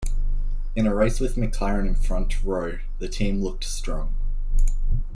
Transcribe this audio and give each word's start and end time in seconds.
In 0.75 0.87
a 0.87 0.95
race 0.95 1.19
with 1.19 1.37
a 1.37 1.39
McLaren 1.39 1.95
front 1.95 2.43
row, 2.43 2.79
the 2.97 3.07
team 3.07 3.43
looked 3.43 3.63
strong. 3.65 4.15